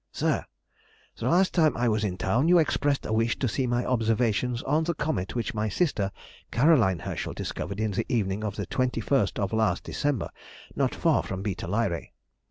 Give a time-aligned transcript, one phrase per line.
[0.11, 0.45] SIR,—
[1.17, 4.63] The last time I was in town, you expressed a wish to see my observations
[4.63, 6.09] on the comet which my sister,
[6.49, 10.31] Caroline Herschel, discovered in the evening of the 21st of last December,
[10.75, 12.07] not far from β Lyræ.